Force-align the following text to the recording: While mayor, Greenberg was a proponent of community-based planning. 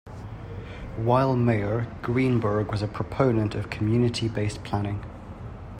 While 0.95 1.35
mayor, 1.35 1.85
Greenberg 2.01 2.71
was 2.71 2.81
a 2.81 2.87
proponent 2.87 3.53
of 3.53 3.69
community-based 3.69 4.63
planning. 4.63 5.05